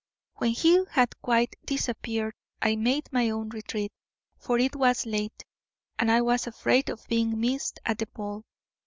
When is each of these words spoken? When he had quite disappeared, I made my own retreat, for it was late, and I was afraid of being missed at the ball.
When 0.37 0.49
he 0.53 0.83
had 0.89 1.21
quite 1.21 1.55
disappeared, 1.63 2.33
I 2.59 2.75
made 2.75 3.07
my 3.13 3.29
own 3.29 3.49
retreat, 3.49 3.91
for 4.39 4.57
it 4.57 4.75
was 4.75 5.05
late, 5.05 5.43
and 5.99 6.11
I 6.11 6.21
was 6.21 6.47
afraid 6.47 6.89
of 6.89 7.07
being 7.07 7.39
missed 7.39 7.79
at 7.85 7.99
the 7.99 8.07
ball. 8.07 8.43